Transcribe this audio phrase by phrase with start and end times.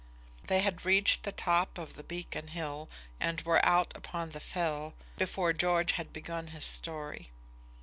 [0.47, 4.95] They had reached the top of the beacon hill, and were out upon the Fell,
[5.15, 7.29] before George had begun his story.